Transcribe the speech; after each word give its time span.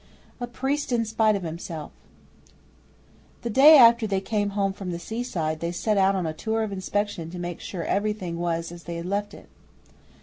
'A 0.39 0.47
Priest 0.47 0.91
in 0.91 1.05
Spite 1.05 1.35
of 1.35 1.43
Himself' 1.43 1.91
The 3.43 3.51
day 3.51 3.77
after 3.77 4.07
they 4.07 4.19
came 4.19 4.49
home 4.57 4.73
from 4.73 4.89
the 4.89 4.97
sea 4.97 5.21
side 5.21 5.59
they 5.59 5.71
set 5.71 5.95
out 5.95 6.15
on 6.15 6.25
a 6.25 6.33
tour 6.33 6.63
of 6.63 6.71
inspection 6.71 7.29
to 7.29 7.37
make 7.37 7.59
sure 7.59 7.83
everything 7.83 8.39
was 8.39 8.71
as 8.71 8.85
they 8.85 8.95
had 8.95 9.05
left 9.05 9.35
it. 9.35 9.47